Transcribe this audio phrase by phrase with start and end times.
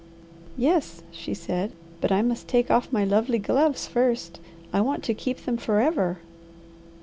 [0.57, 1.73] "Yes," she said.
[1.99, 4.39] "But I must take off my lovely gloves first.
[4.73, 6.17] I want to keep them forever."